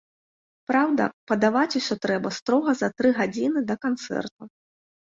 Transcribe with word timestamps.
Праўда, 0.71 1.03
падаваць 1.33 1.77
усё 1.81 1.95
трэба 2.07 2.33
строга 2.41 2.71
за 2.83 2.93
тры 2.97 3.15
гадзіны 3.21 3.59
да 3.73 3.81
канцэрту. 3.89 4.55